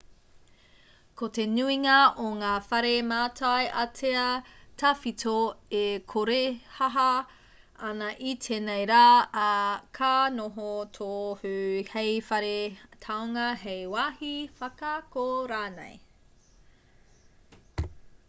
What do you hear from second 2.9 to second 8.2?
mātai ātea tawhito e korehāhā ana